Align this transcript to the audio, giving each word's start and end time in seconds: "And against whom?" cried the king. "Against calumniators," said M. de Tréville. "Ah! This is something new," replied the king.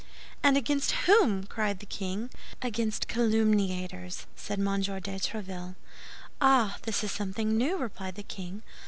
"And 0.41 0.57
against 0.57 0.93
whom?" 1.05 1.43
cried 1.43 1.77
the 1.77 1.85
king. 1.85 2.31
"Against 2.63 3.07
calumniators," 3.07 4.25
said 4.35 4.57
M. 4.57 4.81
de 4.81 4.81
Tréville. 4.97 5.75
"Ah! 6.41 6.77
This 6.81 7.03
is 7.03 7.11
something 7.11 7.55
new," 7.55 7.77
replied 7.77 8.15
the 8.15 8.23
king. 8.23 8.63